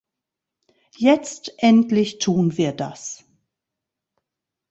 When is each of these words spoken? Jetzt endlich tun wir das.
Jetzt 0.97 1.53
endlich 1.59 2.17
tun 2.17 2.57
wir 2.57 2.71
das. 2.71 3.23